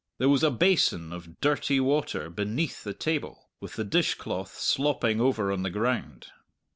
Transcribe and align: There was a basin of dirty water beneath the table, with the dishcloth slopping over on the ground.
There 0.17 0.29
was 0.29 0.41
a 0.41 0.49
basin 0.49 1.13
of 1.13 1.39
dirty 1.41 1.79
water 1.79 2.31
beneath 2.31 2.83
the 2.83 2.91
table, 2.95 3.51
with 3.59 3.75
the 3.75 3.83
dishcloth 3.83 4.57
slopping 4.57 5.21
over 5.21 5.51
on 5.51 5.61
the 5.61 5.69
ground. 5.69 6.29